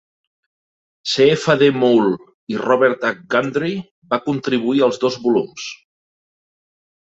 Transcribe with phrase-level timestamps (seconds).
[1.09, 1.25] C.
[1.33, 1.51] F.
[1.61, 1.67] D.
[1.83, 2.07] Moule
[2.53, 3.21] i Robert H.
[3.35, 3.71] Gundry
[4.15, 5.69] va contribuir als dos volums.